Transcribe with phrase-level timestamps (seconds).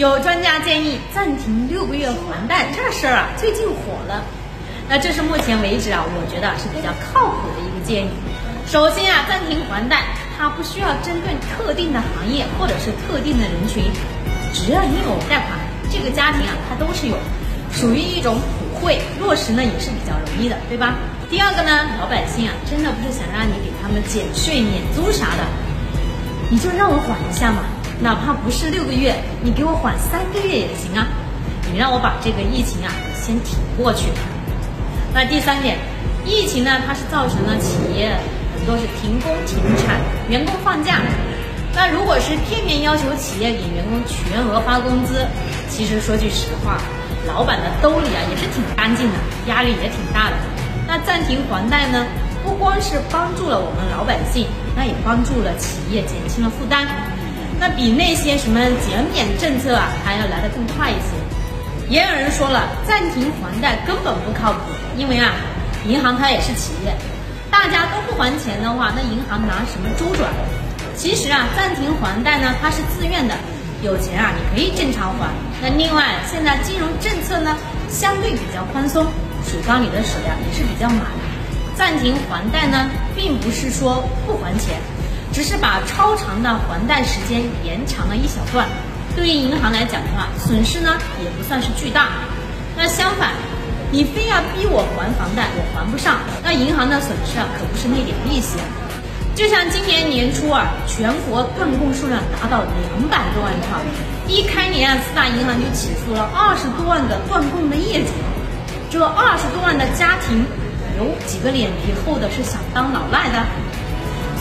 [0.00, 4.24] 有专家建议暂停六个月还贷这事儿啊，最近火了。
[4.88, 8.08] 那这是目前为止啊，我觉得是比较靠谱的一个建议。
[8.64, 10.00] 首先啊，暂停还贷，
[10.32, 13.84] 它不需要针对特定的行业或者是特定的人群，
[14.54, 15.60] 只要你有贷款，
[15.92, 17.18] 这个家庭啊，它都是有，
[17.70, 20.96] 属于一种普惠，落实呢也是比较容易的，对吧？
[21.28, 25.44] 第二个呢，老百姓啊，真的不是想让你给他们减税免租啥的，
[26.48, 27.60] 你就让我缓一下嘛。
[28.02, 31.06] 哪怕不是六个月，你给我缓三个月也行啊！
[31.70, 34.08] 你让我把这个疫情啊先挺过去。
[35.14, 35.78] 那第三点，
[36.26, 38.10] 疫情呢，它是造成了企业
[38.58, 40.98] 很多是停工停产，员工放假。
[41.76, 45.24] 那如果是片面要求企业给员工全额发工资，
[45.70, 46.82] 其实说句实话，
[47.24, 49.14] 老板的兜里啊也是挺干净的，
[49.46, 50.34] 压力也挺大的。
[50.88, 52.04] 那暂停还贷呢，
[52.42, 56.84] 不光是帮助了我们老百姓，那也帮助了企业减轻了负担。
[57.62, 61.14] 那比那些什么减免政策啊，还要来得更快一些。
[61.88, 64.58] 也有人说了，暂停还贷根本不靠谱，
[64.96, 65.30] 因为啊，
[65.86, 66.92] 银行它也是企业，
[67.52, 70.28] 大家都不还钱的话，那银行拿什么周转？
[70.96, 73.36] 其实啊，暂停还贷呢，它是自愿的，
[73.80, 75.30] 有钱啊，你可以正常还。
[75.62, 77.56] 那另外，现在金融政策呢，
[77.88, 79.06] 相对比较宽松，
[79.46, 81.06] 水缸里的水啊也是比较满。
[81.76, 84.74] 暂停还贷呢，并不是说不还钱。
[85.32, 88.68] 只是把超长的还贷时间延长了一小段，
[89.16, 92.08] 对于银行来讲的话，损失呢也不算是巨大。
[92.76, 93.32] 那相反，
[93.90, 98.58] 你非要逼我还房贷，我还不上，那银行的损失啊可不是那点利息。
[99.34, 103.80] 就像今年年初啊，全国断供数量达到两百多万套，
[104.28, 108.12] 一开年啊，四大银行就起诉了二十多万个断供的业主，
[108.90, 110.44] 这二十多万的家庭，
[110.98, 113.40] 有几个脸皮厚的是想当老赖的？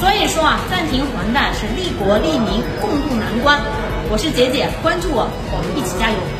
[0.00, 3.60] 所以说啊，暂停还贷是利国利民共度难关。
[4.10, 6.39] 我是杰姐，关注我，我们一起加油。